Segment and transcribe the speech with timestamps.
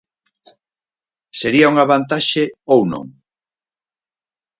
[1.39, 3.05] Sería unha vantaxe ou non?